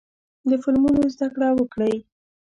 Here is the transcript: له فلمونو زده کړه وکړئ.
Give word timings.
له 0.49 0.55
فلمونو 0.63 1.01
زده 1.13 1.27
کړه 1.33 1.49
وکړئ. 1.57 1.95